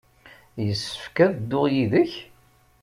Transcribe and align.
Yessefk 0.65 1.17
ad 1.25 1.31
dduɣ 1.39 1.65
yid-k? 1.73 2.13